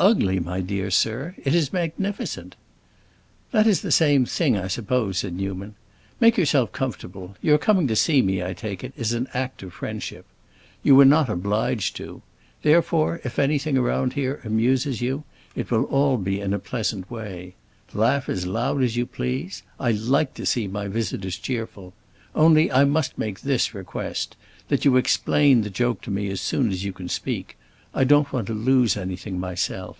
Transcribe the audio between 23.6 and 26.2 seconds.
request: that you explain the joke to